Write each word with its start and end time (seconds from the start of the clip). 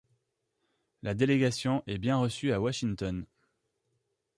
La 1.03 1.13
délégation 1.13 1.83
est 1.85 1.99
bien 1.99 2.17
reçue 2.17 2.51
à 2.53 2.59
Washington. 2.59 3.27